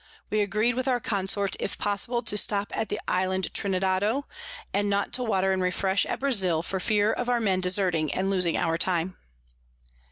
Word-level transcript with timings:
We 0.31 0.41
agreed 0.41 0.73
with 0.73 0.87
our 0.87 0.99
Consort, 0.99 1.55
if 1.59 1.77
possible, 1.77 2.23
to 2.23 2.35
stop 2.35 2.75
at 2.75 2.89
the 2.89 2.99
Isle 3.07 3.39
Trinidado, 3.53 4.25
and 4.73 4.89
not 4.89 5.13
to 5.13 5.23
water 5.23 5.51
and 5.51 5.61
refresh 5.61 6.07
at 6.07 6.19
Brazile, 6.21 6.63
for 6.63 6.79
fear 6.79 7.13
of 7.13 7.29
our 7.29 7.39
Mens 7.39 7.61
deserting, 7.61 8.11
and 8.11 8.27
losing 8.31 8.57
our 8.57 8.79
time. 8.79 9.19